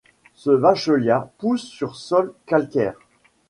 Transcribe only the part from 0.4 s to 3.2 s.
Vachellia pousse sur sols calcaires.